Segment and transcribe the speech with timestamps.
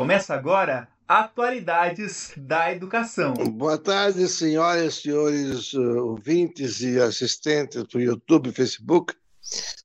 [0.00, 3.34] Começa agora Atualidades da Educação.
[3.34, 9.12] Boa tarde, senhoras e senhores uh, ouvintes e assistentes do YouTube e Facebook.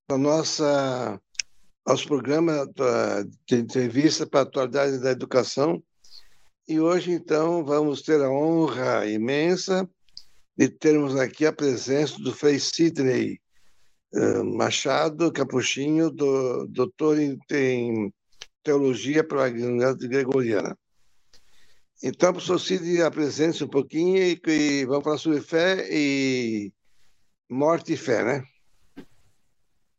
[0.07, 1.20] A nossa
[1.85, 5.83] nosso programa uh, de entrevista para a atualidade da educação.
[6.66, 9.85] E hoje, então, vamos ter a honra imensa
[10.57, 13.42] de termos aqui a presença do Frei Sidney
[14.13, 18.13] uh, Machado Capuchinho, do, doutor em, em
[18.65, 20.77] teologia pela Universidade Gregoriana.
[22.03, 26.73] Então, professor Cid, apresente-se um pouquinho e, e, vamos falar sobre fé e
[27.49, 28.43] morte e fé, né?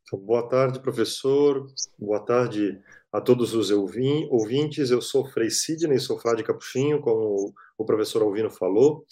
[0.03, 1.67] Então, boa tarde, professor.
[1.99, 2.79] Boa tarde
[3.13, 4.91] a todos os ouvintes.
[4.91, 9.07] Eu sou Frei Sidney, sou frade capuchinho, como o professor Alvino falou.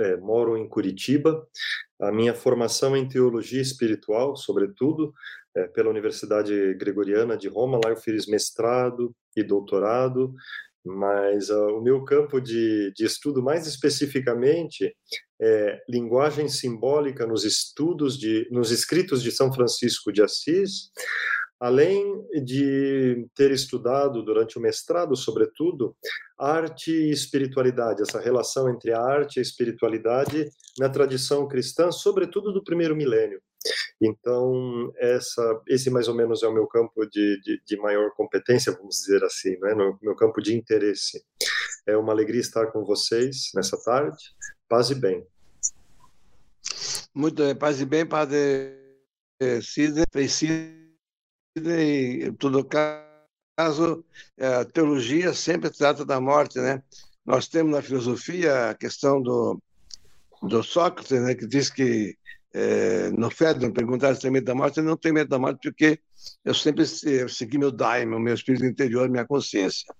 [0.00, 1.46] É, moro em Curitiba.
[2.00, 5.14] A minha formação é em teologia espiritual, sobretudo,
[5.56, 7.80] é, pela Universidade Gregoriana de Roma.
[7.82, 10.34] Lá eu fiz mestrado e doutorado
[10.84, 14.94] mas uh, o meu campo de, de, estudo mais especificamente
[15.40, 20.90] é linguagem simbólica nos estudos de nos escritos de São Francisco de Assis
[21.58, 22.04] além
[22.44, 25.96] de ter estudado durante o mestrado sobretudo
[26.38, 32.52] arte e espiritualidade essa relação entre a arte e a espiritualidade na tradição cristã sobretudo
[32.52, 33.40] do primeiro milênio
[34.00, 38.72] então, essa, esse mais ou menos é o meu campo de, de, de maior competência,
[38.72, 39.74] vamos dizer assim, né?
[39.74, 41.24] no meu campo de interesse.
[41.86, 44.34] É uma alegria estar com vocês nessa tarde.
[44.68, 45.26] Paz e bem.
[47.14, 48.84] Muito bem, paz e bem, Padre
[49.62, 54.04] Sidney, Sidney, em todo caso,
[54.38, 56.82] a teologia sempre trata da morte, né?
[57.24, 59.60] Nós temos na filosofia a questão do,
[60.42, 62.16] do Sócrates, né, que diz que
[62.54, 65.58] é, no Fedon perguntaram se tem medo da morte, eu não tenho medo da morte
[65.68, 65.98] porque
[66.44, 69.92] eu sempre segui meu daimon, meu espírito interior, minha consciência.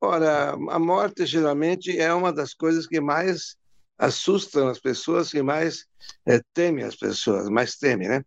[0.00, 3.56] Ora, a morte geralmente é uma das coisas que mais
[3.98, 5.86] assustam as pessoas, que mais
[6.24, 8.24] é, temem as pessoas, mais temem, né?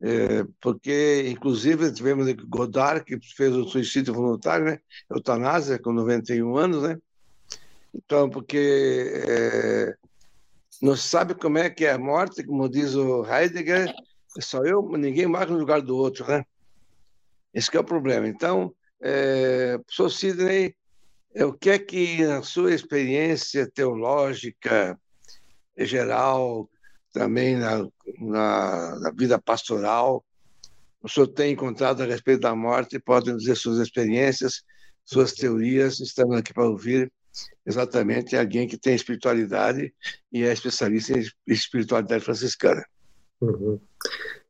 [0.00, 4.78] É, porque, inclusive, tivemos Godard, que fez o suicídio voluntário, né?
[5.10, 6.96] Eutanásia, com 91 anos, né?
[7.92, 9.96] Então, porque é,
[10.80, 13.92] não sabe como é que é a morte, como diz o Heidegger,
[14.40, 16.44] só eu, ninguém marca no lugar do outro, né?
[17.52, 18.28] Esse é o problema.
[18.28, 20.74] Então, é, professor Sidney,
[21.34, 24.98] é, o que é que, na sua experiência teológica
[25.76, 26.68] geral,
[27.12, 27.86] também na,
[28.18, 30.24] na, na vida pastoral,
[31.02, 32.98] o senhor tem encontrado a respeito da morte?
[32.98, 34.62] Pode dizer suas experiências,
[35.04, 37.10] suas teorias, estamos aqui para ouvir
[37.68, 39.92] exatamente alguém que tem espiritualidade
[40.32, 42.82] e é especialista em espiritualidade franciscana.
[43.42, 43.78] Uhum.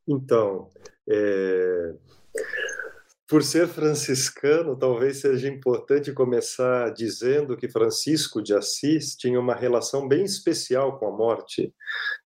[0.07, 0.71] Então,
[1.09, 1.95] é...
[3.29, 10.09] por ser franciscano, talvez seja importante começar dizendo que Francisco de Assis tinha uma relação
[10.09, 11.75] bem especial com a morte,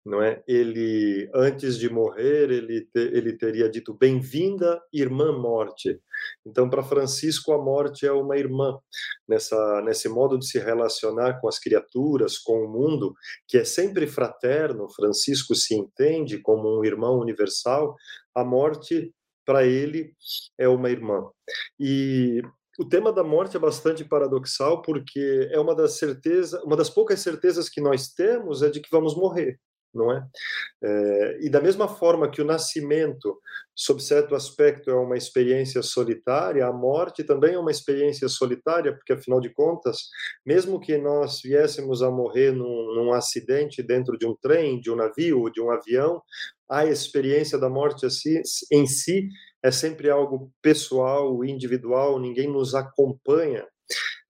[0.07, 0.41] não é?
[0.47, 5.99] Ele, antes de morrer, ele, te, ele teria dito: Bem-vinda, irmã morte.
[6.47, 8.79] Então, para Francisco, a morte é uma irmã
[9.29, 13.13] nessa nesse modo de se relacionar com as criaturas, com o mundo,
[13.49, 14.89] que é sempre fraterno.
[14.95, 17.97] Francisco se entende como um irmão universal.
[18.37, 19.13] A morte
[19.45, 20.15] para ele
[20.59, 21.29] é uma irmã.
[21.79, 22.43] E
[22.79, 27.21] o tema da morte é bastante paradoxal porque é uma das certezas, uma das poucas
[27.21, 29.59] certezas que nós temos é de que vamos morrer
[29.95, 30.27] não é?
[30.83, 31.39] é?
[31.43, 33.39] E da mesma forma que o nascimento,
[33.75, 39.13] sob certo aspecto, é uma experiência solitária, a morte também é uma experiência solitária, porque
[39.13, 39.99] afinal de contas,
[40.45, 44.97] mesmo que nós viéssemos a morrer num, num acidente dentro de um trem, de um
[44.97, 46.23] navio ou de um avião,
[46.71, 49.29] a experiência da morte assim, em si
[49.63, 53.65] é sempre algo pessoal, individual, ninguém nos acompanha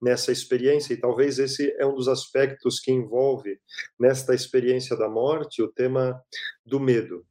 [0.01, 3.59] nessa experiência, e talvez esse é um dos aspectos que envolve
[3.97, 6.21] nesta experiência da morte o tema
[6.65, 7.25] do medo.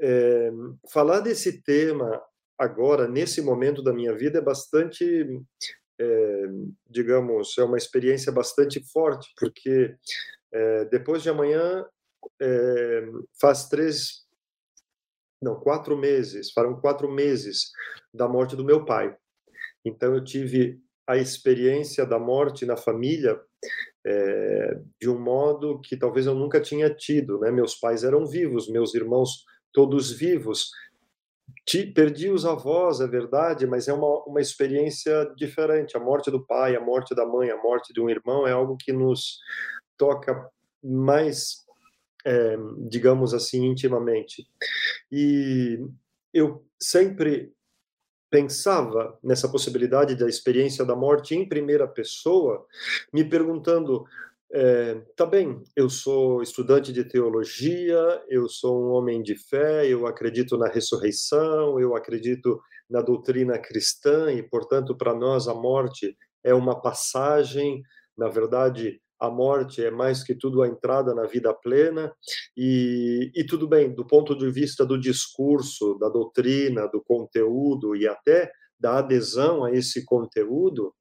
[0.00, 0.50] É,
[0.92, 2.20] falar desse tema
[2.58, 5.04] agora, nesse momento da minha vida, é bastante,
[6.00, 6.42] é,
[6.88, 9.94] digamos, é uma experiência bastante forte, porque
[10.52, 11.86] é, depois de amanhã
[12.40, 13.04] é,
[13.40, 14.26] faz três,
[15.40, 17.70] não, quatro meses, farão quatro meses
[18.12, 19.16] da morte do meu pai.
[19.84, 23.40] Então eu tive a experiência da morte na família
[24.04, 27.38] é, de um modo que talvez eu nunca tinha tido.
[27.38, 27.50] Né?
[27.50, 30.70] Meus pais eram vivos, meus irmãos todos vivos.
[31.94, 35.96] Perdi os avós, é verdade, mas é uma, uma experiência diferente.
[35.96, 38.76] A morte do pai, a morte da mãe, a morte de um irmão é algo
[38.76, 39.38] que nos
[39.96, 40.48] toca
[40.82, 41.64] mais,
[42.24, 42.56] é,
[42.88, 44.46] digamos assim, intimamente.
[45.10, 45.78] E
[46.32, 47.52] eu sempre
[48.32, 52.64] pensava nessa possibilidade da experiência da morte em primeira pessoa,
[53.12, 54.04] me perguntando
[54.54, 60.06] é, tá bem, eu sou estudante de teologia, eu sou um homem de fé, eu
[60.06, 62.58] acredito na ressurreição, eu acredito
[62.88, 67.82] na doutrina cristã e, portanto, para nós a morte é uma passagem,
[68.16, 72.12] na verdade, a morte é mais que tudo a entrada na vida plena,
[72.56, 78.08] e, e tudo bem, do ponto de vista do discurso, da doutrina, do conteúdo e
[78.08, 80.92] até da adesão a esse conteúdo,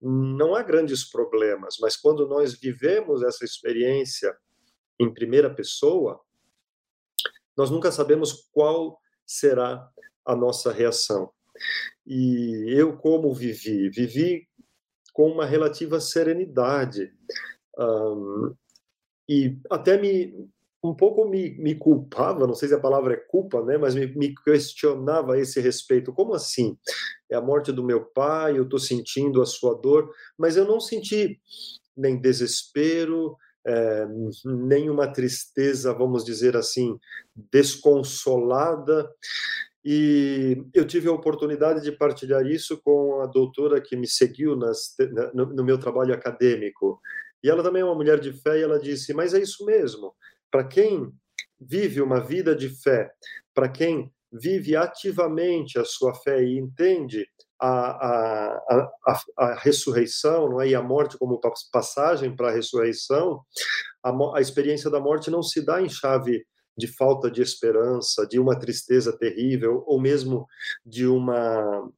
[0.00, 4.34] não há grandes problemas, mas quando nós vivemos essa experiência
[4.98, 6.18] em primeira pessoa,
[7.54, 9.86] nós nunca sabemos qual será
[10.24, 11.30] a nossa reação.
[12.06, 13.90] E eu, como vivi?
[13.90, 14.48] Vivi
[15.20, 17.12] com uma relativa serenidade.
[17.78, 18.54] Um,
[19.28, 20.48] e até me,
[20.82, 24.06] um pouco me, me culpava, não sei se a palavra é culpa, né, mas me,
[24.06, 26.10] me questionava a esse respeito.
[26.10, 26.74] Como assim?
[27.30, 30.80] É a morte do meu pai, eu estou sentindo a sua dor, mas eu não
[30.80, 31.38] senti
[31.94, 33.36] nem desespero,
[33.66, 34.06] é,
[34.42, 36.98] nenhuma tristeza, vamos dizer assim,
[37.52, 39.06] desconsolada.
[39.84, 44.94] E eu tive a oportunidade de partilhar isso com a doutora que me seguiu nas,
[45.32, 47.00] no, no meu trabalho acadêmico.
[47.42, 50.14] E ela também é uma mulher de fé e ela disse: Mas é isso mesmo
[50.50, 51.12] para quem
[51.60, 53.10] vive uma vida de fé,
[53.54, 57.26] para quem vive ativamente a sua fé e entende
[57.60, 60.68] a, a, a, a ressurreição não é?
[60.68, 61.40] e a morte como
[61.72, 63.40] passagem para a ressurreição,
[64.02, 66.44] a, a experiência da morte não se dá em chave
[66.76, 70.46] de falta de esperança, de uma tristeza terrível, ou mesmo
[70.84, 71.90] de uma,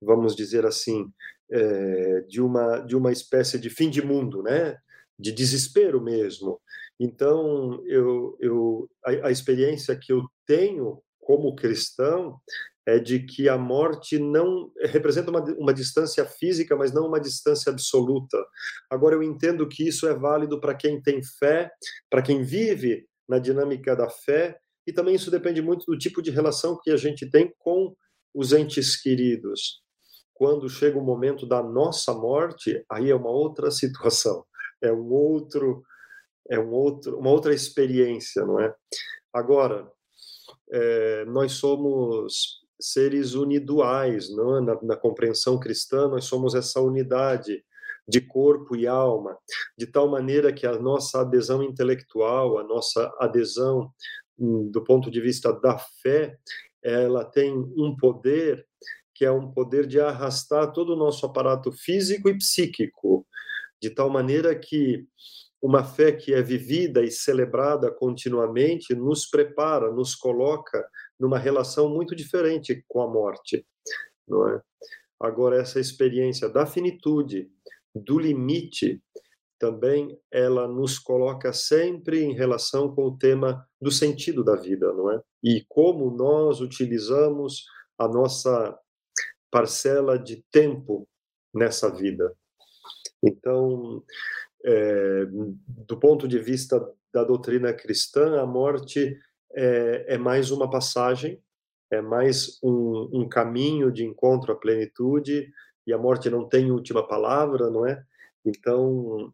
[0.00, 1.10] vamos dizer assim,
[1.50, 4.76] é, de uma de uma espécie de fim de mundo, né?
[5.18, 6.60] De desespero mesmo.
[7.00, 12.40] Então, eu, eu, a, a experiência que eu tenho como cristão
[12.86, 17.70] é de que a morte não representa uma, uma distância física, mas não uma distância
[17.70, 18.38] absoluta.
[18.90, 21.70] Agora, eu entendo que isso é válido para quem tem fé,
[22.08, 26.30] para quem vive na dinâmica da fé, e também isso depende muito do tipo de
[26.30, 27.94] relação que a gente tem com
[28.34, 29.82] os entes queridos.
[30.32, 34.44] Quando chega o momento da nossa morte, aí é uma outra situação,
[34.82, 35.82] é um outro
[36.50, 38.74] é um outro, uma outra experiência, não é?
[39.34, 39.86] Agora,
[40.70, 44.60] é, nós somos seres uniduais, não é?
[44.62, 47.62] na, na compreensão cristã, nós somos essa unidade
[48.08, 49.36] de corpo e alma,
[49.76, 53.92] de tal maneira que a nossa adesão intelectual, a nossa adesão
[54.38, 56.38] hum, do ponto de vista da fé,
[56.82, 58.66] ela tem um poder
[59.14, 63.26] que é um poder de arrastar todo o nosso aparato físico e psíquico,
[63.82, 65.04] de tal maneira que
[65.60, 70.88] uma fé que é vivida e celebrada continuamente nos prepara, nos coloca
[71.18, 73.66] numa relação muito diferente com a morte,
[74.26, 74.62] não é?
[75.20, 77.50] Agora essa experiência da finitude,
[77.98, 79.02] do limite,
[79.58, 85.10] também ela nos coloca sempre em relação com o tema do sentido da vida, não
[85.10, 85.20] é?
[85.42, 87.64] E como nós utilizamos
[87.98, 88.78] a nossa
[89.50, 91.08] parcela de tempo
[91.52, 92.32] nessa vida.
[93.22, 94.02] Então,
[94.64, 95.24] é,
[95.66, 96.80] do ponto de vista
[97.12, 99.18] da doutrina cristã, a morte
[99.54, 101.42] é, é mais uma passagem,
[101.90, 105.50] é mais um, um, caminho de encontro à plenitude,
[105.88, 108.04] e a morte não tem última palavra, não é?
[108.44, 109.32] Então,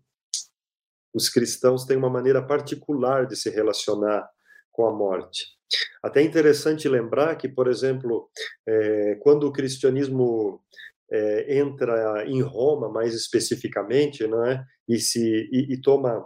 [1.12, 4.30] os cristãos têm uma maneira particular de se relacionar
[4.70, 5.46] com a morte.
[6.00, 8.30] Até é interessante lembrar que, por exemplo,
[8.68, 10.62] é, quando o cristianismo
[11.10, 14.64] é, entra em Roma mais especificamente, não é?
[14.88, 15.20] E se
[15.50, 16.24] e, e toma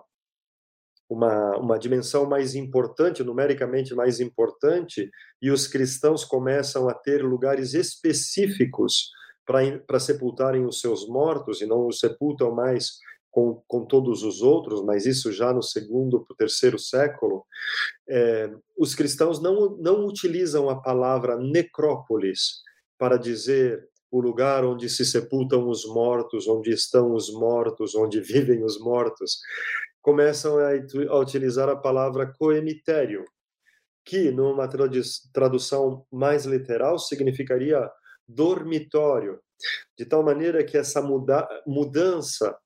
[1.09, 7.73] uma, uma dimensão mais importante, numericamente mais importante, e os cristãos começam a ter lugares
[7.73, 9.11] específicos
[9.87, 12.99] para sepultarem os seus mortos e não os sepultam mais
[13.31, 17.47] com, com todos os outros, mas isso já no segundo para o terceiro século,
[18.09, 22.62] é, os cristãos não, não utilizam a palavra necrópolis
[22.99, 28.64] para dizer o lugar onde se sepultam os mortos, onde estão os mortos, onde vivem
[28.64, 29.38] os mortos,
[30.02, 30.71] começam a,
[31.11, 33.25] a utilizar a palavra coemitério,
[34.05, 34.69] que numa
[35.33, 37.90] tradução mais literal significaria
[38.29, 39.41] dormitório,
[39.97, 42.57] de tal maneira que essa muda mudança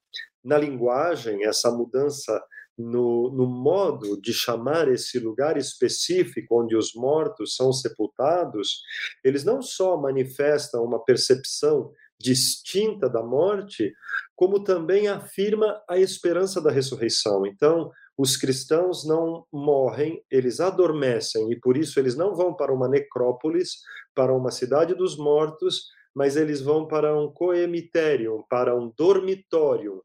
[0.45, 2.43] na linguagem, essa mudança
[2.77, 8.81] no, no, modo de chamar esse lugar específico onde os mortos são sepultados,
[9.23, 13.93] eles não só manifestam uma percepção distinta da morte,
[14.35, 17.47] como também afirma a esperança da ressurreição.
[17.47, 22.89] Então, os cristãos não morrem, eles adormecem e por isso eles não vão para uma
[22.89, 23.79] necrópolis,
[24.15, 30.03] para uma cidade dos mortos, mas eles vão para um coemitério, para um dormitório,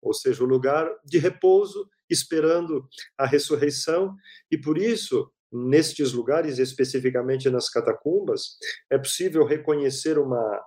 [0.00, 2.86] ou seja, o um lugar de repouso, esperando
[3.18, 4.14] a ressurreição,
[4.50, 8.56] e por isso, nestes lugares, especificamente nas catacumbas,
[8.90, 10.60] é possível reconhecer uma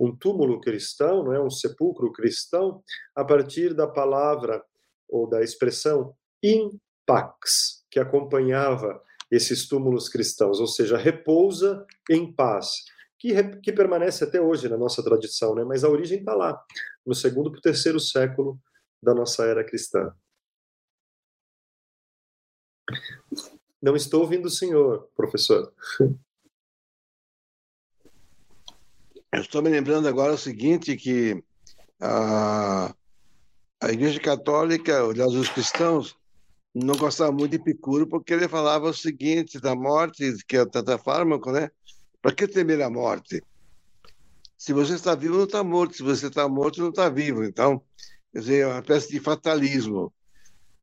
[0.00, 1.38] um túmulo cristão, não é?
[1.38, 2.82] Um sepulcro cristão,
[3.14, 4.64] a partir da palavra
[5.06, 12.84] ou da expressão in pax, que acompanhava esses túmulos cristãos, ou seja, repousa em paz
[13.20, 15.62] que, que permanece até hoje na nossa tradição, né?
[15.62, 16.58] mas a origem está lá,
[17.04, 18.58] no segundo para o terceiro século
[19.02, 20.10] da nossa era cristã.
[23.80, 25.72] Não estou ouvindo o senhor, professor.
[29.32, 31.44] Eu estou me lembrando agora o seguinte, que
[32.00, 32.94] a,
[33.80, 36.16] a Igreja Católica, aliás, os cristãos,
[36.74, 40.66] não gostavam muito de Epicuro porque ele falava o seguinte da morte, que é o
[40.66, 41.70] tetafármaco, né?
[42.22, 43.42] Para que temer a morte?
[44.56, 45.96] Se você está vivo, não está morto.
[45.96, 47.42] Se você está morto, não está vivo.
[47.44, 47.82] Então,
[48.32, 50.12] quer dizer, é uma espécie de fatalismo.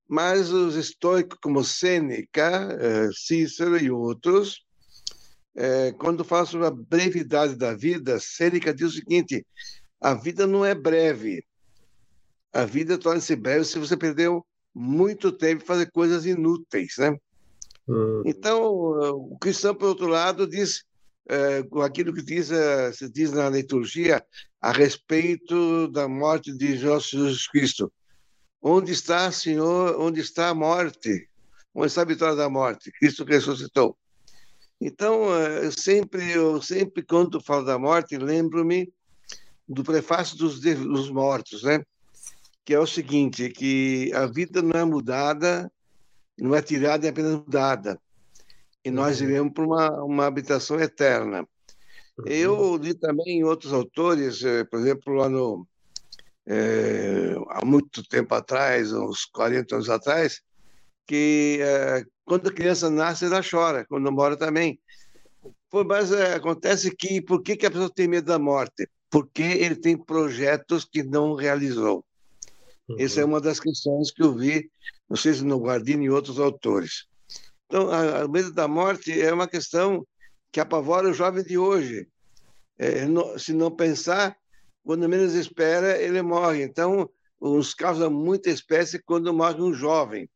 [0.07, 4.65] Mas os estoicos como Sêneca, eh, Cícero e outros,
[5.55, 9.45] eh, quando falam a brevidade da vida, Sêneca diz o seguinte:
[10.01, 11.43] a vida não é breve.
[12.53, 14.45] A vida torna-se breve se você perdeu
[14.77, 17.17] muito tempo em fazer coisas inúteis, né?
[17.87, 18.21] Hum.
[18.25, 20.85] Então, o cristão, por outro lado, diz
[21.69, 24.23] com aquilo que diz, eh, se diz na liturgia
[24.61, 27.91] a respeito da morte de Jesus Cristo.
[28.61, 29.99] Onde está, Senhor?
[29.99, 31.29] Onde está a morte?
[31.73, 32.91] Onde está a vitória da morte?
[32.91, 33.97] Cristo ressuscitou.
[34.79, 38.91] Então, eh, eu sempre, eu sempre quando falo da morte, lembro-me
[39.67, 41.83] do prefácio dos, dos mortos, né?
[42.67, 45.71] Que é o seguinte, que a vida não é mudada,
[46.37, 47.97] não é tirada, é apenas mudada
[48.87, 49.27] e nós uhum.
[49.27, 51.45] iremos para uma, uma habitação eterna.
[52.17, 52.25] Uhum.
[52.25, 55.67] Eu li também em outros autores, eh, por exemplo, lá no,
[56.47, 60.41] é, há muito tempo atrás, uns 40 anos atrás,
[61.05, 64.79] que é, quando a criança nasce, ela chora, quando mora também.
[65.85, 68.89] mas é, acontece que, por que, que a pessoa tem medo da morte?
[69.09, 72.05] Porque ele tem projetos que não realizou.
[72.87, 72.95] Uhum.
[72.99, 74.69] Essa é uma das questões que eu vi,
[75.09, 77.05] não sei se no Guardini e outros autores.
[77.65, 77.89] Então,
[78.25, 80.07] o medo da morte é uma questão
[80.51, 82.07] que apavora o jovem de hoje.
[82.77, 84.37] É, no, se não pensar,
[84.83, 86.63] quando menos espera, ele morre.
[86.63, 87.09] Então,
[87.41, 90.29] nos causa muita espécie quando morre um jovem.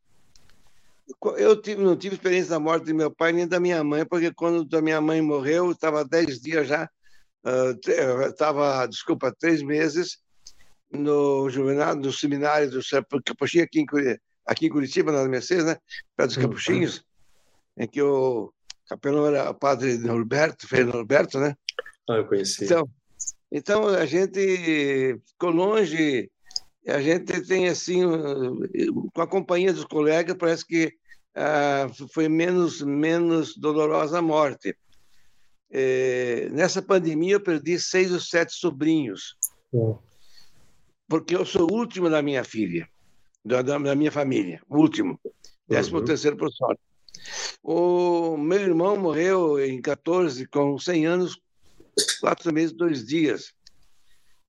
[1.38, 4.34] Eu tive, não tive experiência da morte de meu pai nem da minha mãe, porque
[4.34, 6.90] quando a minha mãe morreu, estava dez dias já,
[8.30, 10.20] estava, uh, desculpa, três meses
[10.92, 12.82] no juvenal, no seminário do
[13.24, 13.86] Capuchinho aqui em,
[14.46, 15.78] aqui em Curitiba, na Mercedes, né?
[16.16, 16.44] Perto dos uhum.
[16.44, 17.04] Capuchinhos
[17.78, 18.54] em que o
[18.88, 21.56] capelão era o padre Norberto, Fernando Norberto, né?
[22.10, 22.66] Ah, eu conheci.
[22.66, 22.88] Então,
[23.52, 26.30] então a gente ficou longe,
[26.88, 28.02] a gente tem assim,
[29.14, 30.94] com a companhia dos colegas, parece que
[31.36, 34.76] ah, foi menos, menos dolorosa a morte.
[35.74, 39.38] É, nessa pandemia eu perdi seis ou sete sobrinhos,
[41.12, 42.88] porque eu sou o último da minha filha,
[43.44, 45.20] da, da minha família, o último,
[45.68, 46.06] décimo uhum.
[46.06, 46.82] terceiro por sorte.
[47.62, 51.38] O meu irmão morreu em 14, com 100 anos,
[52.22, 53.54] quatro meses, dois dias.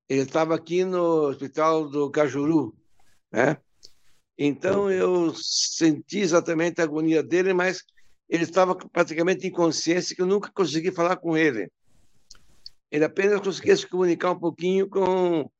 [0.07, 2.73] Ele estava aqui no hospital do Cajuru,
[3.29, 3.57] né?
[4.37, 7.83] Então eu senti exatamente a agonia dele, mas
[8.29, 11.69] ele estava praticamente inconsciente que eu nunca consegui falar com ele.
[12.89, 15.51] Ele apenas conseguia se comunicar um pouquinho com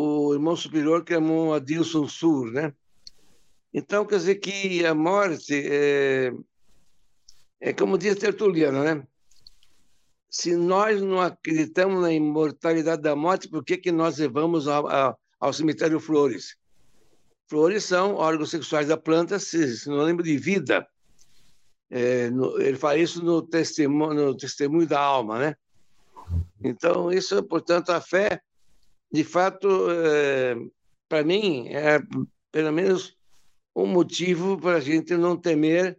[0.00, 2.72] o irmão superior, que é o irmão Adilson Sur, né?
[3.72, 6.32] Então, quer dizer que a morte é,
[7.60, 9.06] é como diz Tertuliano, né?
[10.28, 16.00] Se nós não acreditamos na imortalidade da morte, por que, que nós levamos ao, cemitério
[16.00, 16.56] flores?
[17.48, 20.86] Flores são órgãos sexuais da planta, sinônimo de vida.
[21.90, 25.56] É, no, ele fala isso no testemunho, no testemunho da alma, né?
[26.62, 28.40] Então, isso, portanto, a fé,
[29.12, 30.56] de fato, é,
[31.08, 32.00] para mim, é
[32.52, 33.16] pelo menos
[33.74, 35.98] um motivo para a gente não temer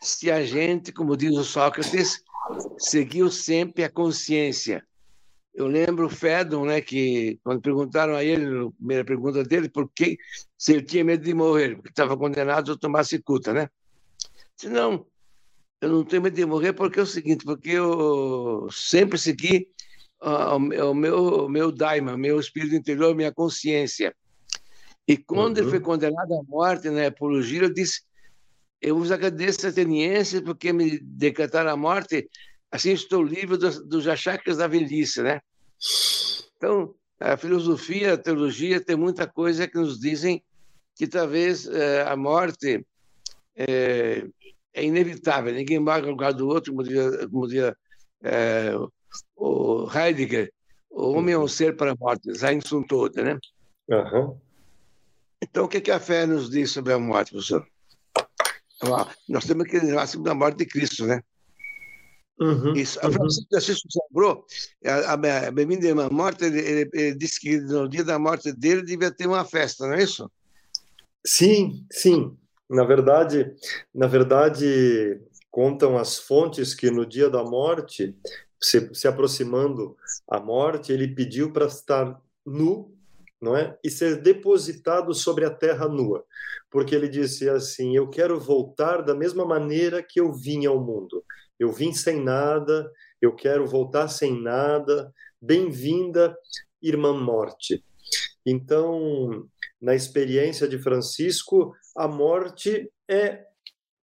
[0.00, 2.22] se a gente, como diz o Sócrates,
[2.78, 4.84] seguiu sempre a consciência.
[5.54, 9.90] Eu lembro o Fedon, né, que quando perguntaram a ele, na primeira pergunta dele, por
[9.90, 10.16] que
[10.56, 13.68] se ele tinha medo de morrer, porque estava condenado a tomar cicuta, né?
[14.54, 15.04] Disse, não,
[15.80, 19.68] eu não tenho medo de morrer porque é o seguinte, porque eu sempre segui
[20.20, 24.14] o, meu, o meu daima, meu espírito interior, minha consciência.
[25.06, 25.62] E quando uhum.
[25.62, 28.02] ele foi condenado à morte na apologia, ele disse:
[28.80, 32.28] Eu vos agradeço, atenienses, porque me decretaram a morte,
[32.70, 35.40] assim estou livre dos, dos achaques da velhice, né?
[36.56, 40.42] Então, a filosofia, a teologia tem muita coisa que nos dizem
[40.94, 42.84] que talvez é, a morte
[43.56, 44.26] é,
[44.74, 47.76] é, inevitável, ninguém morre no lugar do outro, como dizia, como dizia
[48.22, 48.72] é,
[49.36, 50.52] o Heidegger,
[50.90, 53.38] o homem é um ser para a morte, sein sunt todo, né?
[53.88, 54.38] Uhum.
[55.40, 57.66] Então, o que, que a fé nos diz sobre a morte, professor?
[59.28, 61.22] Nós temos que levar sobre a morte de Cristo, né?
[62.40, 62.98] Uhum, Isso.
[63.04, 63.12] Uhum.
[63.12, 64.44] Francisco de Assis lembrou,
[64.84, 68.82] a, a bem-vinda irmã morte, ele, ele, ele, disse que no dia da morte dele
[68.82, 70.30] devia ter uma festa, não é isso?
[71.26, 72.36] Sim, sim.
[72.70, 73.54] Na verdade,
[73.92, 78.14] na verdade, contam as fontes que no dia da morte,
[78.60, 79.96] se, se aproximando
[80.28, 82.94] a morte, ele pediu para estar nu,
[83.40, 83.78] não é?
[83.84, 86.24] E ser depositado sobre a terra nua,
[86.70, 91.24] porque ele disse assim: Eu quero voltar da mesma maneira que eu vim ao mundo.
[91.58, 95.12] Eu vim sem nada, eu quero voltar sem nada.
[95.40, 96.36] Bem-vinda,
[96.80, 97.84] irmã morte.
[98.46, 99.46] Então,
[99.80, 103.44] na experiência de Francisco, a morte é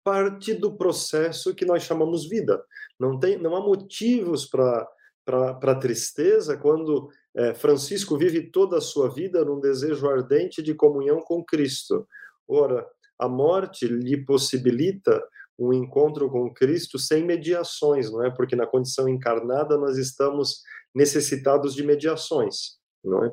[0.04, 2.62] parte do processo que nós chamamos vida.
[3.02, 9.44] Não tem, não há motivos para tristeza quando é, Francisco vive toda a sua vida
[9.44, 12.08] num desejo ardente de comunhão com Cristo.
[12.48, 15.20] Ora, a morte lhe possibilita
[15.58, 18.30] um encontro com Cristo sem mediações, não é?
[18.30, 20.62] Porque na condição encarnada nós estamos
[20.94, 23.32] necessitados de mediações, não é?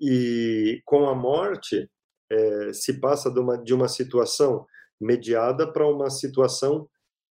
[0.00, 1.90] E com a morte
[2.30, 4.64] é, se passa de uma, de uma situação
[5.00, 6.88] mediada para uma situação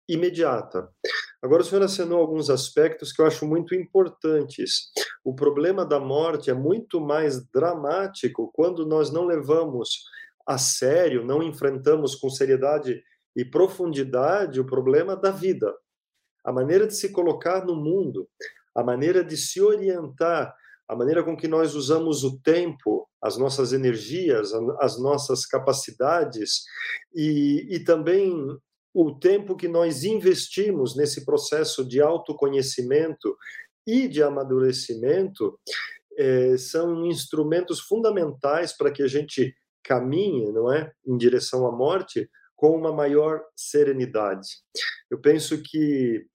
[0.08, 0.90] imediata.
[1.42, 4.92] Agora, o senhor assinou alguns aspectos que eu acho muito importantes.
[5.24, 10.06] O problema da morte é muito mais dramático quando nós não levamos
[10.48, 13.04] a sério, não enfrentamos com seriedade
[13.36, 15.74] e profundidade o problema da vida.
[16.44, 18.28] A maneira de se colocar no mundo,
[18.74, 20.56] a maneira de se orientar,
[20.88, 26.64] a maneira com que nós usamos o tempo, as nossas energias, as nossas capacidades
[27.14, 28.34] e, e também
[29.00, 33.38] o tempo que nós investimos nesse processo de autoconhecimento
[33.86, 35.60] e de amadurecimento
[36.18, 42.28] é, são instrumentos fundamentais para que a gente caminhe, não é, em direção à morte
[42.56, 44.48] com uma maior serenidade.
[45.12, 46.26] Eu penso que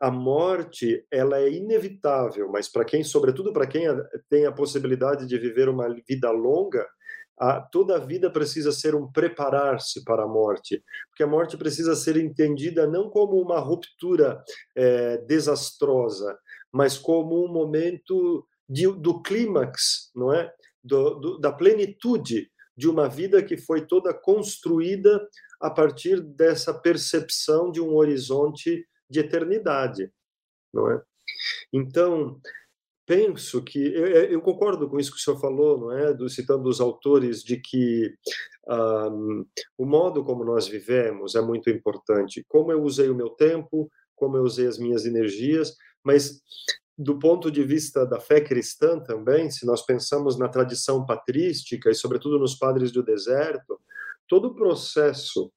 [0.00, 3.84] a morte ela é inevitável, mas para quem, sobretudo para quem
[4.28, 6.84] tem a possibilidade de viver uma vida longa,
[7.38, 11.94] a, toda a vida precisa ser um preparar-se para a morte, porque a morte precisa
[11.94, 14.42] ser entendida não como uma ruptura
[14.76, 16.38] é, desastrosa,
[16.72, 23.08] mas como um momento de, do clímax, não é, do, do, da plenitude de uma
[23.08, 25.26] vida que foi toda construída
[25.60, 30.12] a partir dessa percepção de um horizonte de eternidade,
[30.72, 31.02] não é?
[31.72, 32.40] Então,
[33.08, 36.12] penso que eu, concordo com isso que o senhor falou, não é?
[36.12, 38.14] Do, citando os autores de que
[38.68, 39.46] um,
[39.78, 42.44] o modo como nós vivemos é muito importante.
[42.46, 46.42] Como eu usei o meu tempo, como eu usei as minhas energias, mas
[46.98, 51.94] do ponto de vista da fé cristã também, se nós pensamos na tradição patrística e
[51.94, 53.80] sobretudo nos padres do deserto,
[54.28, 55.50] todo o processo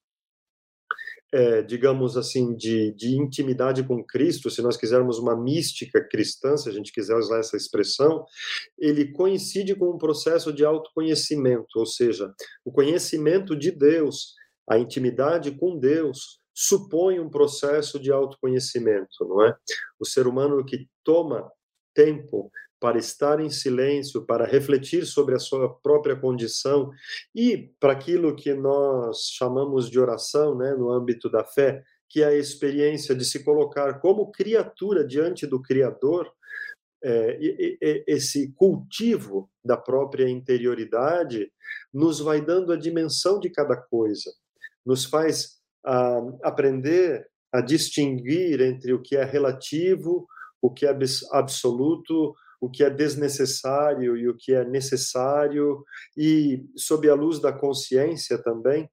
[1.34, 6.68] é, digamos assim, de, de intimidade com Cristo, se nós quisermos uma mística cristã, se
[6.68, 8.26] a gente quiser usar essa expressão,
[8.78, 12.34] ele coincide com um processo de autoconhecimento, ou seja,
[12.66, 14.34] o conhecimento de Deus,
[14.70, 19.56] a intimidade com Deus, supõe um processo de autoconhecimento, não é?
[20.00, 21.50] O ser humano que toma
[21.94, 26.90] tempo para estar em silêncio, para refletir sobre a sua própria condição
[27.34, 32.26] e para aquilo que nós chamamos de oração, né, no âmbito da fé, que é
[32.26, 36.28] a experiência de se colocar como criatura diante do Criador,
[37.04, 37.40] é,
[38.08, 41.52] esse cultivo da própria interioridade
[41.94, 44.32] nos vai dando a dimensão de cada coisa,
[44.84, 50.28] nos faz ah, aprender a distinguir entre o que é relativo,
[50.62, 50.96] o que é
[51.32, 55.84] absoluto, o que é desnecessário e o que é necessário,
[56.16, 58.88] e sob a luz da consciência também,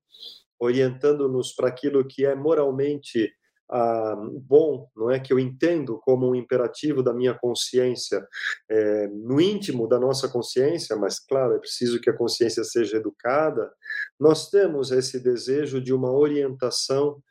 [0.59, 3.31] orientando-nos para aquilo que é moralmente
[3.71, 8.27] ah, bom, não é que eu entendo como um imperativo da minha consciência,
[8.71, 13.71] é, no íntimo da nossa consciência, mas claro, é preciso que a consciência seja educada.
[14.19, 17.23] Nós temos esse desejo de uma orientação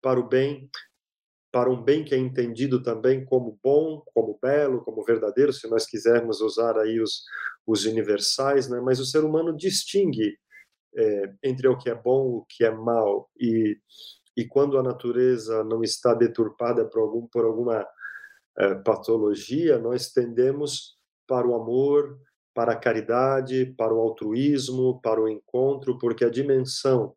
[0.00, 0.70] para o bem,
[1.52, 5.84] para um bem que é entendido também como bom, como belo, como verdadeiro, se nós
[5.84, 7.24] quisermos usar aí os,
[7.66, 8.80] os universais, né?
[8.80, 10.38] mas o ser humano distingue
[10.96, 13.28] é, entre o que é bom e o que é mal.
[13.38, 13.78] E,
[14.36, 17.86] e quando a natureza não está deturpada por, algum, por alguma
[18.58, 22.18] é, patologia, nós tendemos para o amor,
[22.54, 27.14] para a caridade, para o altruísmo, para o encontro, porque a dimensão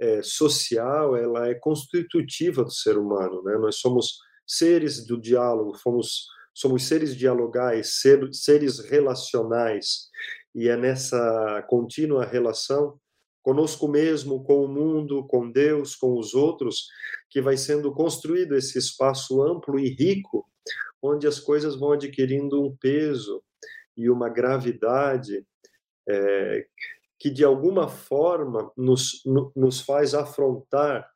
[0.00, 3.42] é, social ela é constitutiva do ser humano.
[3.42, 3.56] Né?
[3.58, 10.08] Nós somos seres do diálogo, fomos, somos seres dialogais, ser, seres relacionais,
[10.54, 12.98] e é nessa contínua relação
[13.42, 16.86] conosco mesmo, com o mundo, com Deus, com os outros,
[17.28, 20.46] que vai sendo construído esse espaço amplo e rico,
[21.02, 23.42] onde as coisas vão adquirindo um peso
[23.96, 25.44] e uma gravidade
[26.08, 26.66] é,
[27.20, 29.22] que, de alguma forma, nos,
[29.54, 31.06] nos faz afrontar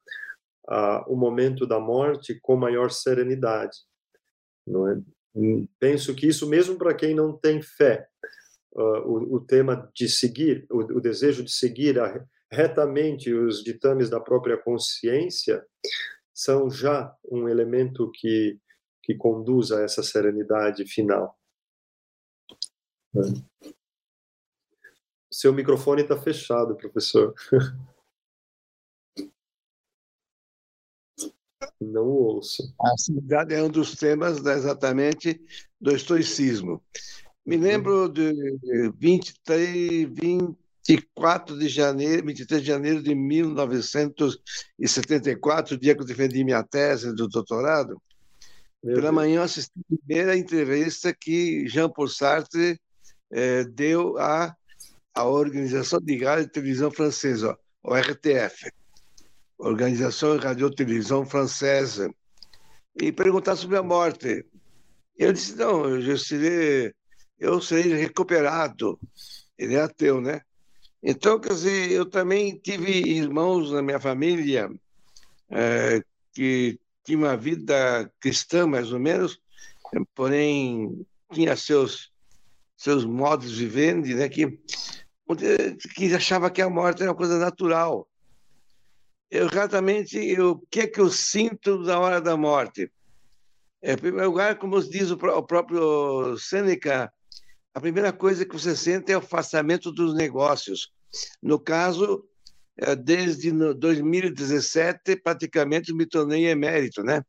[0.68, 3.76] ah, o momento da morte com maior serenidade.
[4.66, 5.00] Não é?
[5.80, 8.06] Penso que isso, mesmo para quem não tem fé,
[8.74, 14.08] uh, o, o, tema de seguir, o, o desejo de seguir a, retamente os ditames
[14.08, 15.64] da própria consciência,
[16.32, 18.58] são já um elemento que,
[19.02, 21.36] que conduz a essa serenidade final.
[25.34, 27.34] Seu microfone está fechado, professor.
[31.80, 32.72] Não ouço.
[32.80, 35.44] A cidade é um dos temas né, exatamente
[35.80, 36.80] do estoicismo.
[37.44, 37.62] Me uhum.
[37.62, 38.32] lembro de
[38.96, 47.12] 23, 24 de janeiro, 23 de janeiro de 1974, dia que eu defendi minha tese
[47.12, 48.00] do doutorado.
[48.84, 49.16] Meu Pela Deus.
[49.16, 52.80] manhã assisti a primeira entrevista que Jean Paul Sartre
[53.32, 54.56] eh, deu à,
[55.14, 58.70] à Organização de Rádio e Televisão Francesa, o RTF,
[59.58, 62.12] Organização de Rádio e Televisão Francesa,
[63.00, 64.44] e perguntar sobre a morte.
[65.16, 66.92] Eu disse, não, eu serei
[67.38, 68.98] eu serei recuperado.
[69.58, 70.40] Ele é ateu, né?
[71.02, 74.70] Então, quer dizer, eu também tive irmãos na minha família
[75.50, 79.38] é, que tinham uma vida cristã, mais ou menos,
[80.14, 82.12] porém tinha seus
[82.76, 84.28] seus modos de vivendo, né?
[84.28, 84.58] Que
[85.94, 88.08] que achava que a morte era uma coisa natural.
[89.30, 92.90] Eu exatamente o que é que eu sinto na hora da morte?
[93.82, 97.12] É, em primeiro lugar, como diz o, próprio Sêneca,
[97.74, 100.92] a primeira coisa que você sente é o afastamento dos negócios.
[101.42, 102.24] No caso,
[102.76, 107.22] é, desde 2017, praticamente me tornei emérito, né?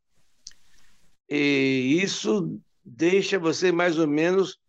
[1.29, 4.59] E isso deixa você mais ou menos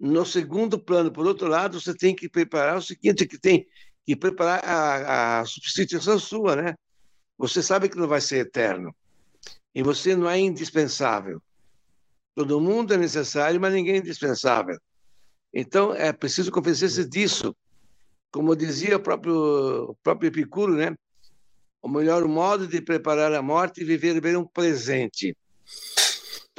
[0.00, 1.12] no segundo plano.
[1.12, 3.66] Por outro lado, você tem que preparar o seguinte, que tem
[4.06, 6.74] que preparar a, a substituição sua, né?
[7.36, 8.94] Você sabe que não vai ser eterno.
[9.74, 11.42] E você não é indispensável.
[12.34, 14.78] Todo mundo é necessário, mas ninguém é indispensável.
[15.52, 17.54] Então, é preciso convencer-se disso.
[18.32, 20.94] Como dizia o próprio, o próprio Epicuro, né?
[21.82, 25.36] o melhor modo de preparar a morte é viver bem um presente.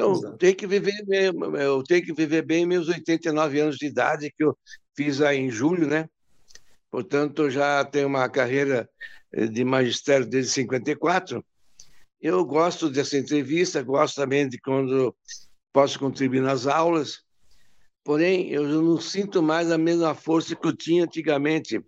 [0.01, 0.37] Então, Exato.
[0.37, 4.43] tem que viver bem, eu tenho que viver bem meus 89 anos de idade, que
[4.43, 4.57] eu
[4.95, 6.09] fiz aí em julho, né?
[6.89, 8.89] Portanto, já tenho uma carreira
[9.31, 11.45] eh, de magistério desde 54.
[12.19, 15.15] Eu gosto dessa entrevista, gosto também de quando
[15.71, 17.21] posso contribuir nas aulas.
[18.03, 21.79] Porém, eu não sinto mais a mesma força que eu tinha antigamente,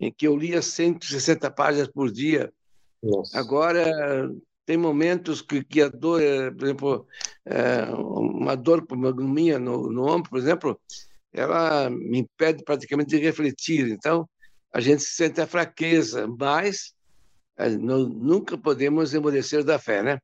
[0.00, 2.52] em que eu lia 160 páginas por dia.
[3.00, 3.38] Nossa.
[3.38, 4.28] Agora,
[4.68, 7.06] tem momentos que, que a dor, é, por exemplo,
[7.46, 10.78] é, uma dor minha no, no ombro, por exemplo,
[11.32, 13.88] ela me impede praticamente de refletir.
[13.88, 14.28] Então,
[14.70, 16.92] a gente sente a fraqueza, mas
[17.56, 20.18] é, nós nunca podemos emudecer da fé, né?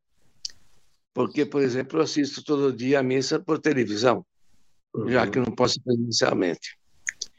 [1.14, 4.26] Porque, por exemplo, eu assisto todo dia a missa por televisão
[4.94, 5.08] uhum.
[5.08, 6.76] já que não posso presencialmente.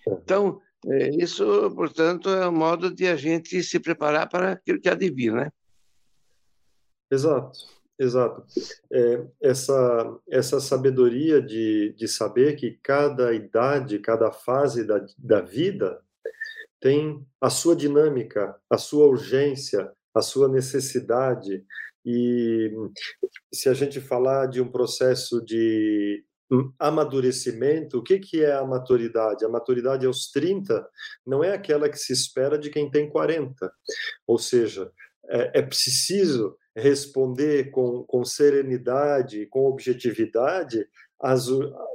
[0.07, 4.89] Então, é, isso, portanto, é um modo de a gente se preparar para aquilo que
[4.89, 5.51] adivina, né?
[7.11, 7.59] Exato,
[7.99, 8.43] exato.
[8.91, 16.01] É, essa, essa sabedoria de, de saber que cada idade, cada fase da, da vida
[16.79, 21.63] tem a sua dinâmica, a sua urgência, a sua necessidade.
[22.05, 22.71] E
[23.51, 26.23] se a gente falar de um processo de
[26.77, 29.43] amadurecimento, o que, que é a maturidade?
[29.43, 30.87] A maturidade aos 30
[31.25, 33.71] não é aquela que se espera de quem tem 40.
[34.27, 34.91] Ou seja,
[35.27, 40.85] é, é preciso responder com, com serenidade, com objetividade,
[41.21, 41.47] as,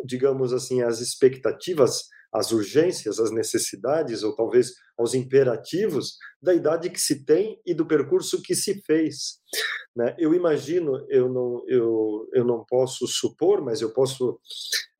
[0.04, 7.00] digamos assim, as expectativas, às urgências, às necessidades, ou talvez aos imperativos da idade que
[7.00, 9.40] se tem e do percurso que se fez.
[9.94, 10.14] Né?
[10.18, 14.38] Eu imagino, eu não, eu, eu não posso supor, mas eu posso,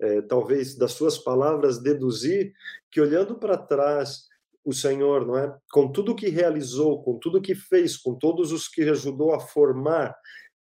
[0.01, 2.53] é, talvez, das suas palavras, deduzir
[2.91, 4.25] que, olhando para trás,
[4.65, 5.57] o Senhor, não é?
[5.73, 10.15] Com tudo que realizou, com tudo que fez, com todos os que ajudou a formar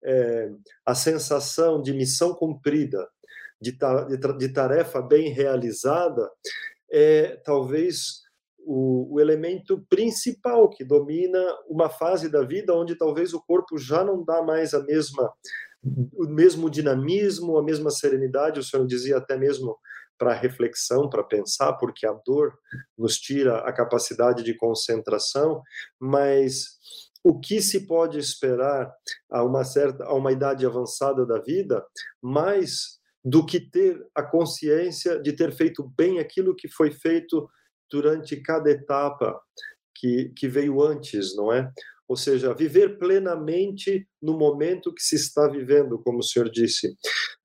[0.04, 0.50] é,
[0.86, 3.08] a sensação de missão cumprida,
[3.62, 6.30] de, ta, de, tarefa bem realizada,
[6.92, 8.22] é talvez
[8.60, 14.04] o, o, elemento principal que domina uma fase da vida onde talvez o corpo já
[14.04, 15.32] não dá mais a mesma
[15.82, 19.78] o mesmo dinamismo, a mesma serenidade, o senhor dizia até mesmo
[20.20, 22.54] para reflexão, para pensar, porque a dor
[22.98, 25.64] nos tira a capacidade de concentração,
[26.00, 26.78] mas
[27.24, 28.94] o que se pode esperar
[29.32, 31.84] a uma certa a uma idade avançada da vida,
[32.22, 37.50] mais do que ter a consciência de ter feito bem aquilo que foi feito
[37.92, 39.40] durante cada etapa
[39.96, 41.70] que, que veio antes, não é?
[42.08, 46.96] Ou seja, viver plenamente no momento que se está vivendo, como o senhor disse.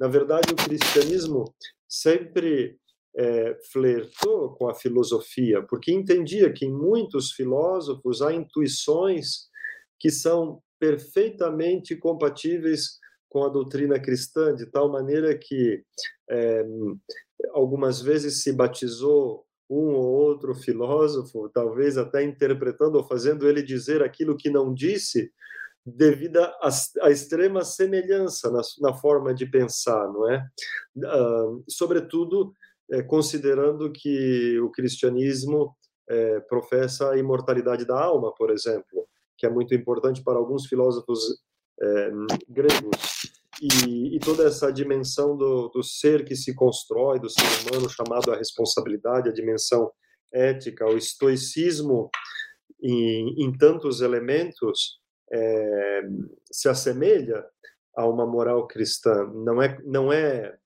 [0.00, 1.54] Na verdade, o cristianismo
[2.00, 2.76] sempre
[3.16, 9.48] é, flertou com a filosofia, porque entendia que em muitos filósofos há intuições
[10.00, 15.82] que são perfeitamente compatíveis com a doutrina cristã, de tal maneira que
[16.30, 16.64] é,
[17.52, 24.02] algumas vezes se batizou um ou outro filósofo, talvez até interpretando ou fazendo ele dizer
[24.02, 25.32] aquilo que não disse,
[25.84, 30.46] devido à extrema semelhança na, na, forma de pensar, não é?
[30.96, 32.54] Uh, sobretudo,
[32.90, 35.76] é, considerando que o cristianismo
[36.08, 41.20] é, professa a imortalidade da alma, por exemplo, que é muito importante para alguns filósofos
[41.80, 42.10] é,
[42.48, 43.34] gregos.
[43.62, 48.32] E, e, toda essa dimensão do, do ser que se constrói, do ser humano chamado
[48.32, 49.92] a responsabilidade, a dimensão
[50.32, 52.10] ética, o estoicismo
[52.82, 54.98] em, em tantos elementos
[55.34, 56.02] é,
[56.50, 57.44] se assemelha
[57.96, 59.26] a uma moral cristã.
[59.34, 60.56] Não é, não é,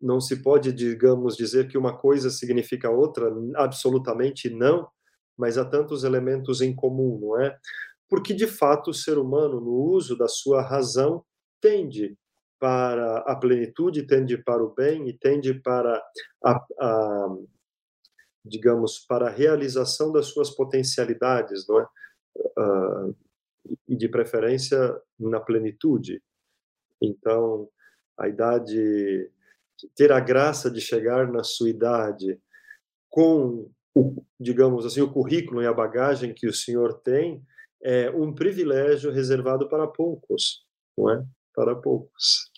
[0.00, 3.32] não se pode, digamos, dizer que uma coisa significa outra.
[3.56, 4.88] Absolutamente não.
[5.36, 7.58] Mas há tantos elementos em comum, não é?
[8.08, 11.24] Porque de fato o ser humano, no uso da sua razão,
[11.60, 12.16] tende
[12.60, 16.00] para a plenitude, tende para o bem e tende para
[16.44, 17.36] a, a
[18.44, 21.86] digamos, para a realização das suas potencialidades, não é?
[22.58, 23.16] Uh,
[23.88, 24.78] e de preferência
[25.18, 26.22] na plenitude.
[27.00, 27.68] Então,
[28.18, 29.30] a idade,
[29.94, 32.40] ter a graça de chegar na sua idade
[33.10, 37.44] com, o, digamos assim, o currículo e a bagagem que o senhor tem,
[37.82, 40.64] é um privilégio reservado para poucos,
[40.96, 41.24] não é?
[41.54, 42.50] para poucos.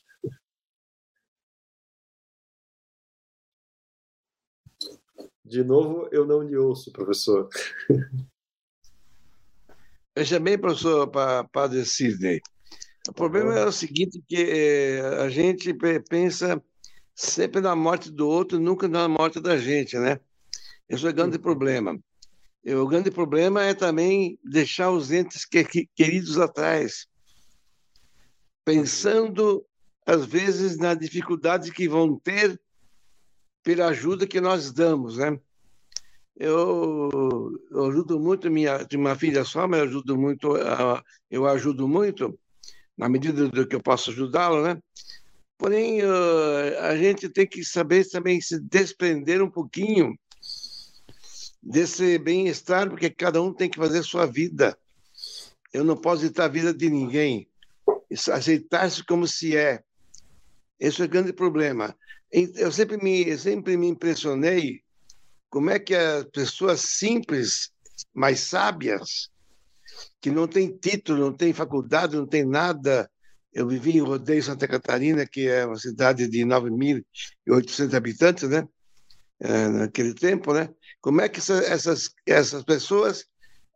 [5.45, 7.49] De novo, eu não lhe ouço, professor.
[10.17, 11.11] Veja bem, professor
[11.51, 12.41] Padre Sidney.
[13.09, 15.75] O problema é o seguinte, que eh, a gente
[16.09, 16.63] pensa
[17.15, 20.21] sempre na morte do outro, nunca na morte da gente, né?
[20.89, 21.99] Esse é o grande problema.
[22.65, 27.09] E o grande problema é também deixar os entes queridos atrás
[28.65, 29.67] pensando
[30.07, 32.59] às vezes na dificuldade que vão ter
[33.63, 35.39] pela ajuda que nós damos, né?
[36.37, 40.57] Eu, eu ajudo muito minha de uma filha só, mas eu ajudo muito,
[41.31, 42.39] eu ajudo muito
[42.97, 44.79] na medida do que eu posso ajudá-lo, né?
[45.57, 46.01] Porém,
[46.81, 50.19] a gente tem que saber também se desprender um pouquinho
[51.63, 54.77] desse bem-estar, porque cada um tem que fazer sua vida.
[55.73, 57.49] Eu não posso ditar a vida de ninguém
[58.33, 59.83] aceitar-se como se é.
[60.79, 61.97] Esse é o grande problema.
[62.31, 64.84] Eu sempre me, sempre me impressionei
[65.55, 67.71] como é que as pessoas simples,
[68.13, 69.31] mais sábias,
[70.21, 73.09] que não têm título, não têm faculdade, não têm nada.
[73.53, 78.67] Eu vivi em Rodeio, Santa Catarina, que é uma cidade de 9.800 habitantes, né?
[79.39, 80.69] É, naquele tempo, né?
[81.01, 83.25] Como é que essas, essas pessoas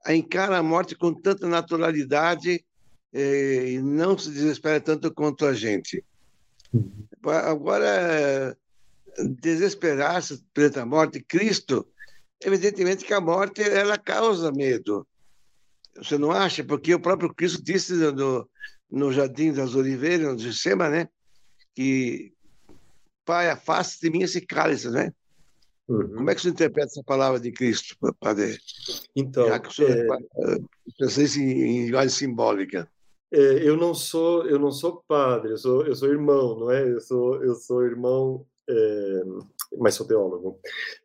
[0.08, 2.64] encaram a morte com tanta naturalidade
[3.12, 6.04] é, e não se desespera tanto quanto a gente.
[6.72, 7.06] Uhum.
[7.22, 8.56] Agora,
[9.40, 11.86] desesperar-se perante a morte, Cristo,
[12.42, 15.06] evidentemente que a morte ela causa medo.
[15.96, 16.62] Você não acha?
[16.62, 18.48] Porque o próprio Cristo disse no,
[18.90, 21.08] no Jardim das Oliveiras, no Gessema, né?
[21.74, 22.32] Que
[23.24, 25.12] Pai, afaste de mim esse cálice, né?
[25.88, 26.16] Uhum.
[26.16, 28.58] Como é que você interpreta essa palavra de Cristo, Padre?
[29.16, 31.38] Então, Já que o senhor é...
[31.40, 32.88] em linguagem simbólica.
[33.30, 36.90] É, eu não sou eu não sou padre, eu sou eu sou irmão, não é?
[36.90, 38.46] Eu sou eu sou irmão
[39.78, 40.60] mas sou teólogo.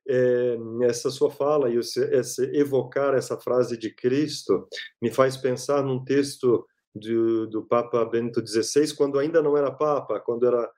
[0.07, 4.67] É, essa sua fala e esse, evocar essa frase de Cristo
[5.01, 10.19] me faz pensar num texto do, do Papa Bento XVI, quando ainda não era Papa,
[10.19, 10.69] quando era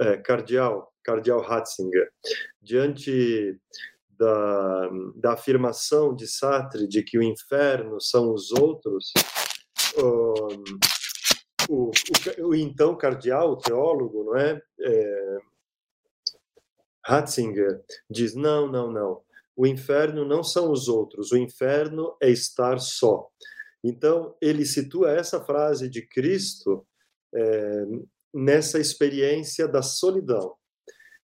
[0.00, 2.08] é, cardeal, cardeal Ratzinger,
[2.60, 3.58] diante
[4.10, 9.12] da, da afirmação de Sartre de que o inferno são os outros,
[9.96, 10.34] o,
[11.68, 14.60] o, o, o então cardeal, o teólogo, não é?
[14.80, 15.38] é
[17.06, 19.22] Ratzinger diz: não, não, não.
[19.56, 23.30] O inferno não são os outros, o inferno é estar só.
[23.82, 26.84] Então, ele situa essa frase de Cristo
[27.34, 27.84] é,
[28.34, 30.54] nessa experiência da solidão,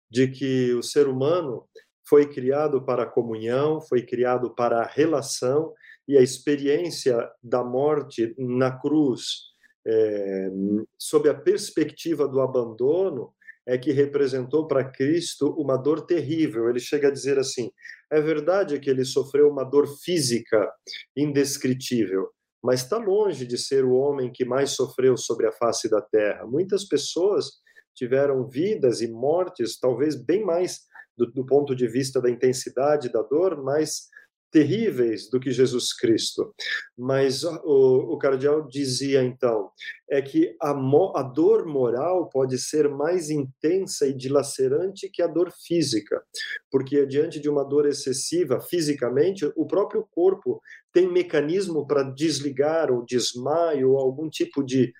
[0.08, 1.68] de que o ser humano
[2.08, 5.74] foi criado para a comunhão, foi criado para a relação,
[6.06, 9.52] e a experiência da morte na cruz,
[9.84, 10.50] é,
[10.96, 13.34] sob a perspectiva do abandono,
[13.66, 16.68] é que representou para Cristo uma dor terrível.
[16.68, 17.70] Ele chega a dizer assim:
[18.10, 20.70] é verdade que ele sofreu uma dor física
[21.16, 22.28] indescritível,
[22.62, 26.46] mas está longe de ser o homem que mais sofreu sobre a face da terra.
[26.46, 27.60] Muitas pessoas
[27.94, 30.80] tiveram vidas e mortes, talvez bem mais
[31.16, 34.08] do, do ponto de vista da intensidade da dor, mais
[34.52, 36.54] terríveis do que Jesus Cristo.
[36.96, 39.70] Mas o, o cardeal dizia então
[40.08, 45.50] é que a, a dor moral pode ser mais intensa e dilacerante que a dor
[45.66, 46.22] física,
[46.70, 50.60] porque diante de uma dor excessiva fisicamente, o próprio corpo
[50.92, 54.92] tem mecanismo para desligar ou desmaio ou algum tipo de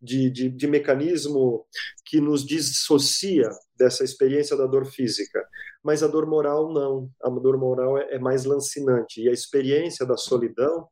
[0.00, 1.66] de, de, de, mecanismo
[2.04, 5.46] que nos dissocia dessa experiência da dor física.
[5.82, 7.10] Mas a dor moral não.
[7.22, 9.22] A dor moral é, é mais lancinante.
[9.22, 10.88] E a experiência da solidão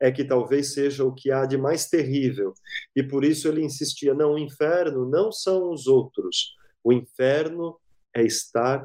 [0.00, 2.54] é que talvez seja o que há de mais terrível.
[2.94, 6.54] E por isso ele insistia: não, o inferno não são os outros.
[6.82, 7.78] O inferno
[8.14, 8.84] é estar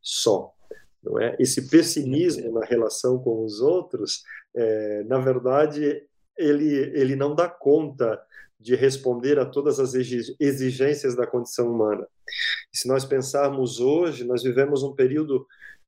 [0.00, 0.52] só.
[1.02, 1.36] Não é?
[1.38, 4.22] Esse pessimismo na relação com os outros,
[4.54, 6.06] é, na verdade,
[6.38, 8.20] ele, ele não dá conta
[8.62, 12.06] de responder a todas as exigências da condição humana.
[12.72, 15.46] E se nós pensarmos hoje, nós vivemos um período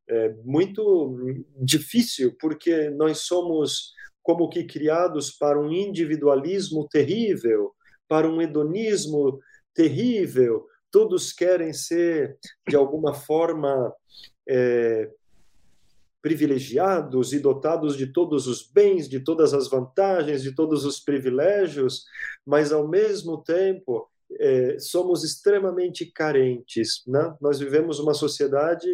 [0.08, 7.72] é, muito difícil, porque nós somos como que criados para um individualismo terrível,
[8.08, 9.38] para um hedonismo
[9.74, 10.66] terrível.
[10.90, 13.92] Todos querem ser, de alguma forma,
[14.48, 15.10] é,
[16.24, 22.06] privilegiados e dotados de todos os bens, de todas as vantagens, de todos os privilégios,
[22.46, 24.08] mas ao mesmo tempo
[24.40, 27.02] é, somos extremamente carentes.
[27.06, 27.37] Né?
[27.42, 28.88] Nós vivemos uma sociedade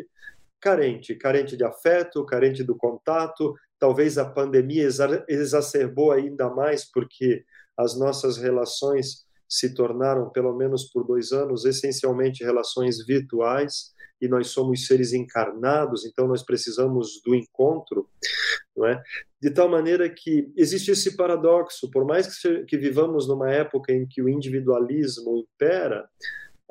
[0.61, 3.55] carente, carente de afeto, carente do contato.
[3.79, 4.89] Talvez a pandemia
[5.29, 7.45] exacerbou ainda mais porque
[7.77, 14.49] as nossas relações se tornaram, pelo menos por dois anos, essencialmente relações virtuais e nós
[14.49, 18.09] somos seres encarnados, então nós precisamos do encontro,
[18.77, 19.03] não é?
[19.41, 24.07] De tal maneira que existe esse paradoxo, por mais que, que vivamos numa época em
[24.07, 26.09] que o individualismo impera,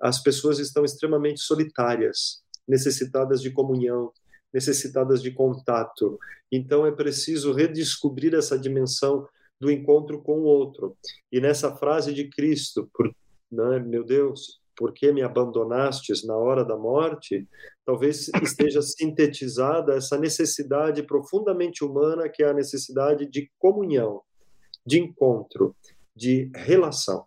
[0.01, 4.11] as pessoas estão extremamente solitárias, necessitadas de comunhão,
[4.53, 6.19] necessitadas de contato.
[6.51, 9.27] Então é preciso redescobrir essa dimensão
[9.59, 10.95] do encontro com o outro.
[11.31, 13.13] E nessa frase de Cristo, por,
[13.51, 17.45] né, meu Deus, por que me abandonastes na hora da morte,
[17.85, 24.21] talvez esteja sintetizada essa necessidade profundamente humana, que é a necessidade de comunhão,
[24.85, 25.75] de encontro,
[26.15, 27.25] de relação.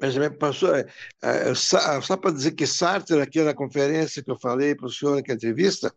[0.00, 0.86] Mas, pastor,
[1.20, 4.90] é, é, só para dizer que Sartre, aqui na conferência que eu falei para o
[4.90, 5.92] senhor na entrevista,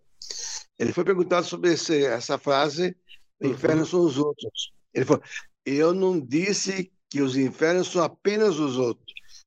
[0.80, 2.98] ele foi perguntado sobre esse, essa frase:
[3.40, 3.86] o inferno uhum.
[3.86, 4.74] são os outros.
[4.92, 5.22] Ele falou:
[5.64, 9.05] eu não disse que os infernos são apenas os outros.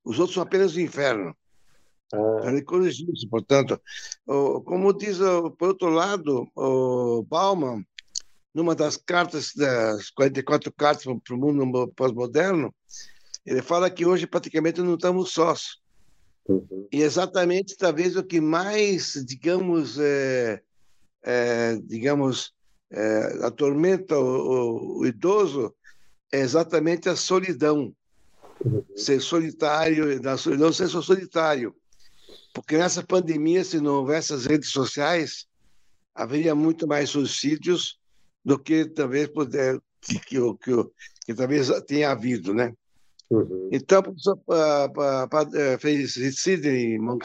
[0.09, 1.37] Os outros são apenas o inferno.
[2.15, 2.41] Ah.
[2.45, 3.79] Ele corrigiu isso, portanto.
[4.25, 5.19] Como diz,
[5.59, 7.85] por outro lado, o Bauman,
[8.55, 12.75] numa das cartas, das 44 cartas para o mundo pós-moderno,
[13.45, 15.77] ele fala que hoje praticamente não estamos sós.
[16.49, 16.89] Uhum.
[16.91, 20.63] E exatamente, talvez, o que mais, digamos, é,
[21.23, 22.55] é, digamos,
[22.91, 25.75] é, atormenta o, o, o idoso
[26.33, 27.95] é exatamente a solidão.
[28.97, 31.75] Ser solitário, da solidão ser solitário.
[32.53, 35.47] Porque nessa pandemia, se não houvesse as redes sociais,
[36.15, 37.99] haveria muito mais suicídios
[38.45, 40.91] do que talvez puder, que, que, que,
[41.27, 42.73] que talvez tenha havido, né?
[43.31, 43.69] Uhum.
[43.71, 44.03] Então,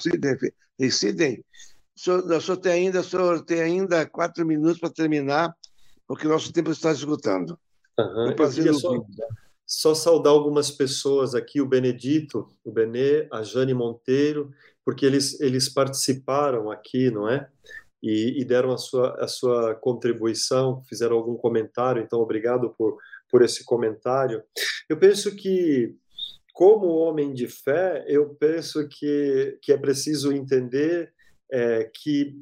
[0.01, 1.43] Sidney, Sidney,
[1.95, 5.55] o senhor, o senhor tem ainda, o senhor tem ainda quatro minutos para terminar,
[6.07, 7.57] porque nosso tempo está esgotando.
[7.97, 8.31] Uhum.
[8.31, 9.05] Eu, queria só,
[9.65, 14.51] só saudar algumas pessoas aqui, o Benedito, o Benê, a Jane Monteiro,
[14.83, 17.47] porque eles, eles participaram aqui, não é?
[18.01, 22.97] E, e, deram a sua, a sua contribuição, fizeram algum comentário, então obrigado por,
[23.29, 24.43] por esse comentário.
[24.89, 25.95] Eu penso que,
[26.53, 31.13] como homem de fé, eu penso que, que é preciso entender
[31.49, 32.37] é, que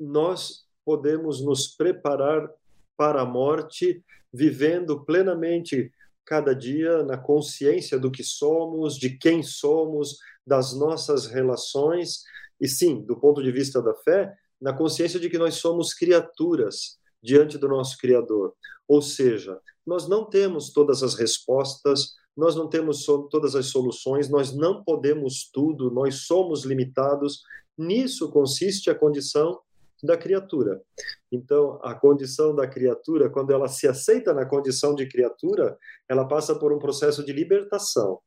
[0.00, 2.50] nós podemos nos preparar
[2.96, 4.02] para a morte
[4.32, 5.92] vivendo plenamente
[6.24, 12.22] cada dia na consciência do que somos, de quem somos, das nossas relações,
[12.60, 16.98] e sim, do ponto de vista da fé, na consciência de que nós somos criaturas
[17.22, 18.54] diante do nosso Criador.
[18.86, 24.52] Ou seja, nós não temos todas as respostas, nós não temos todas as soluções, nós
[24.52, 27.42] não podemos tudo, nós somos limitados.
[27.76, 29.60] Nisso consiste a condição
[30.02, 30.82] da criatura.
[31.30, 35.78] Então, a condição da criatura, quando ela se aceita na condição de criatura,
[36.08, 38.18] ela passa por um processo de libertação.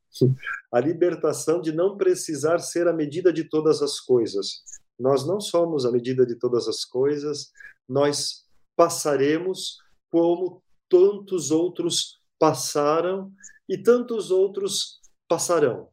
[0.71, 4.63] A libertação de não precisar ser a medida de todas as coisas.
[4.97, 7.51] Nós não somos a medida de todas as coisas,
[7.87, 8.45] nós
[8.77, 9.77] passaremos
[10.09, 13.31] como tantos outros passaram
[13.67, 15.89] e tantos outros passarão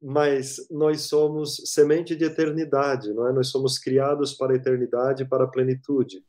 [0.00, 3.32] mas nós somos semente de eternidade, não é?
[3.32, 6.24] Nós somos criados para a eternidade, para a plenitude.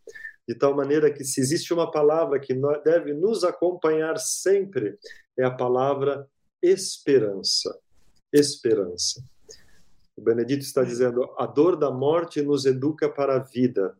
[0.48, 4.98] De tal maneira que se existe uma palavra que deve nos acompanhar sempre,
[5.38, 6.28] é a palavra
[6.62, 7.78] esperança.
[8.34, 9.24] Esperança.
[10.18, 13.96] O Benedito está dizendo: a dor da morte nos educa para a vida.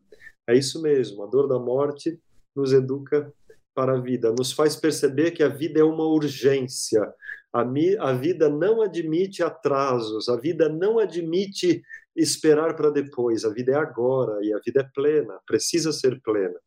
[0.46, 2.20] É isso mesmo, a dor da morte
[2.54, 3.32] nos educa
[3.80, 7.02] para a vida, nos faz perceber que a vida é uma urgência,
[7.50, 11.82] a, mi, a vida não admite atrasos, a vida não admite
[12.14, 16.58] esperar para depois, a vida é agora e a vida é plena, precisa ser plena.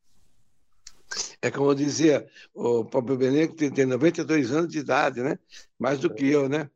[1.39, 5.37] É como eu dizia, o próprio Benedito tem 92 anos de idade, né?
[5.77, 6.67] Mais do que eu, né?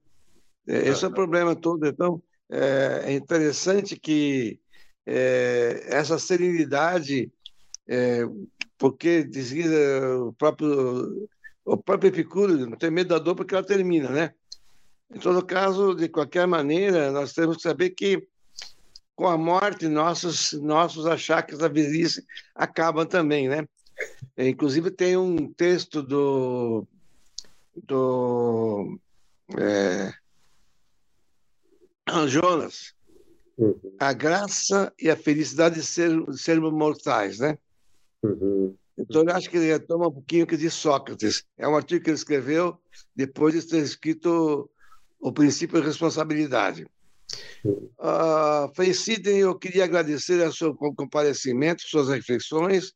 [0.68, 1.88] É, esse é o problema todo.
[1.88, 4.60] Então, é, é interessante que
[5.04, 7.32] é, essa serenidade,
[7.88, 8.24] é,
[8.78, 9.70] porque dizia
[10.20, 11.30] o próprio
[11.66, 14.34] o próprio Epicuro não tem medo da dor porque ela termina, né?
[15.14, 18.28] Em todo caso, de qualquer maneira, nós temos que saber que
[19.16, 22.26] com a morte nossos nossos achaques da velhice
[22.56, 23.68] acabam também, né?
[24.38, 26.88] Inclusive tem um texto do
[27.86, 29.00] do
[29.58, 30.14] é,
[32.28, 32.94] Jonas,
[33.58, 33.80] uhum.
[34.00, 37.58] a graça e a felicidade de, ser, de sermos mortais, né?
[38.24, 38.76] Uhum.
[38.98, 41.44] Então, eu acho que ele retoma um pouquinho que de Sócrates.
[41.58, 42.80] É um artigo que ele escreveu
[43.16, 44.70] depois de ter escrito
[45.20, 46.88] O Princípio de Responsabilidade.
[47.66, 48.72] Uh,
[49.26, 52.94] eu queria agradecer o seu comparecimento, suas reflexões,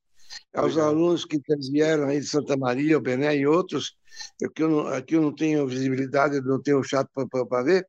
[0.53, 1.39] aos alunos que
[1.71, 3.95] vieram aí de Santa Maria, o Bené e outros.
[4.43, 7.09] Aqui eu não, aqui eu não tenho visibilidade, não tenho chato
[7.49, 7.87] para ver.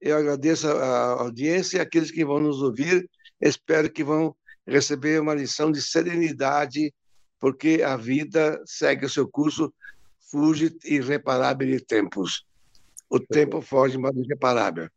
[0.00, 3.08] Eu agradeço a audiência e aqueles que vão nos ouvir.
[3.40, 4.34] Espero que vão
[4.66, 6.92] receber uma lição de serenidade
[7.38, 9.72] porque a vida segue o seu curso,
[10.30, 12.46] fuge irreparável tempos.
[13.10, 14.88] O tempo foge, mas irreparável.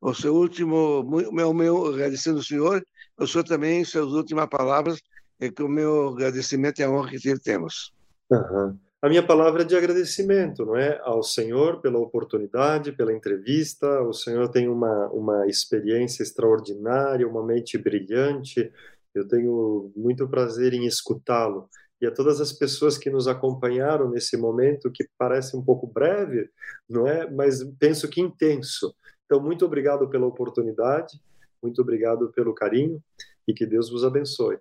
[0.00, 2.84] O seu último, meu, meu agradecendo ao senhor,
[3.16, 5.00] o senhor também, suas últimas palavras,
[5.38, 7.92] é que o meu agradecimento e a honra que temos.
[8.30, 8.78] Uhum.
[9.00, 14.02] A minha palavra é de agradecimento, não é, ao Senhor pela oportunidade, pela entrevista.
[14.02, 18.72] O Senhor tem uma uma experiência extraordinária, uma mente brilhante
[19.18, 21.68] eu tenho muito prazer em escutá-lo.
[22.00, 26.48] E a todas as pessoas que nos acompanharam nesse momento, que parece um pouco breve,
[26.88, 27.28] não é?
[27.28, 28.94] Mas penso que intenso.
[29.24, 31.20] Então, muito obrigado pela oportunidade,
[31.60, 33.02] muito obrigado pelo carinho
[33.46, 34.58] e que Deus vos abençoe.